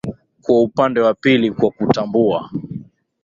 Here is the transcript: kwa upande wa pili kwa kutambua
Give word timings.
kwa 0.41 0.61
upande 0.61 1.01
wa 1.01 1.13
pili 1.13 1.51
kwa 1.51 1.71
kutambua 1.71 2.49